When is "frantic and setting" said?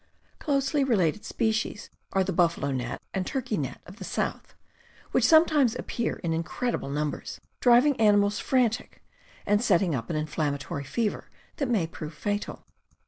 8.39-9.93